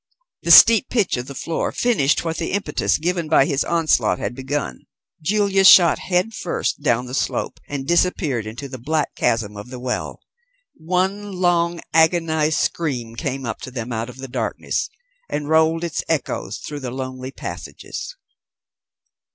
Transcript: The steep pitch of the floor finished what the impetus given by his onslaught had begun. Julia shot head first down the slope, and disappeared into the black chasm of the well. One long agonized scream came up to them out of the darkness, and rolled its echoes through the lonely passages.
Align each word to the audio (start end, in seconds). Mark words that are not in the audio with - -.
The 0.41 0.49
steep 0.49 0.89
pitch 0.89 1.15
of 1.17 1.27
the 1.27 1.35
floor 1.35 1.71
finished 1.71 2.25
what 2.25 2.37
the 2.37 2.53
impetus 2.53 2.97
given 2.97 3.27
by 3.27 3.45
his 3.45 3.63
onslaught 3.63 4.17
had 4.17 4.33
begun. 4.33 4.87
Julia 5.21 5.63
shot 5.63 5.99
head 5.99 6.33
first 6.33 6.81
down 6.81 7.05
the 7.05 7.13
slope, 7.13 7.59
and 7.69 7.85
disappeared 7.87 8.47
into 8.47 8.67
the 8.67 8.79
black 8.79 9.13
chasm 9.15 9.55
of 9.55 9.69
the 9.69 9.79
well. 9.79 10.19
One 10.73 11.33
long 11.33 11.81
agonized 11.93 12.57
scream 12.57 13.15
came 13.15 13.45
up 13.45 13.61
to 13.61 13.69
them 13.69 13.93
out 13.93 14.09
of 14.09 14.17
the 14.17 14.27
darkness, 14.27 14.89
and 15.29 15.47
rolled 15.47 15.83
its 15.83 16.03
echoes 16.09 16.57
through 16.57 16.79
the 16.79 16.89
lonely 16.89 17.29
passages. 17.29 18.15